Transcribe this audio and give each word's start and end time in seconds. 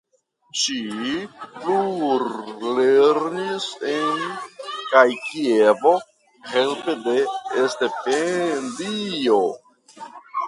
Ŝi 0.59 0.75
plulernis 1.65 3.67
en 3.91 4.23
kaj 4.95 5.03
Kievo 5.27 5.93
helpe 6.55 6.95
de 7.03 7.15
stipendio. 7.75 9.37